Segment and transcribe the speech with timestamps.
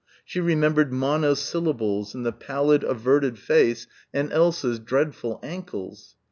[0.25, 6.15] She remembered monosyllables and the pallid averted face and Elsa's dreadful ankles.